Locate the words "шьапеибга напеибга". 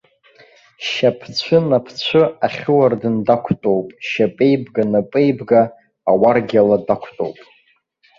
4.07-5.61